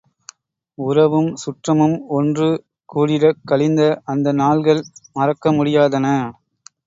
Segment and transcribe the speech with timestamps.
[0.77, 2.47] உறவும் சுற்றமும் ஒன்று
[2.89, 3.81] கூடிடக் கழிந்த
[4.05, 4.81] அந்த நாள்கள்,
[5.13, 6.07] மறக்க முடியாதன.